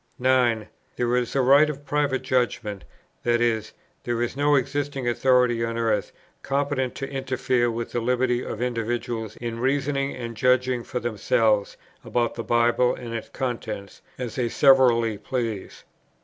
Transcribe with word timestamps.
9. 0.17 0.67
There 0.95 1.15
is 1.15 1.35
a 1.35 1.41
right 1.41 1.69
of 1.69 1.85
Private 1.85 2.23
Judgment: 2.23 2.85
that 3.21 3.39
is, 3.39 3.71
there 4.03 4.19
is 4.19 4.35
no 4.35 4.55
existing 4.55 5.07
authority 5.07 5.63
on 5.63 5.77
earth 5.77 6.11
competent 6.41 6.95
to 6.95 7.07
interfere 7.07 7.69
with 7.69 7.91
the 7.91 7.99
liberty 8.01 8.43
of 8.43 8.63
individuals 8.63 9.35
in 9.35 9.59
reasoning 9.59 10.15
and 10.15 10.35
judging 10.35 10.83
for 10.83 10.99
themselves 10.99 11.77
about 12.03 12.33
the 12.33 12.43
Bible 12.43 12.95
and 12.95 13.13
its 13.13 13.29
contents, 13.29 14.01
as 14.17 14.33
they 14.37 14.49
severally 14.49 15.19
please. 15.19 15.83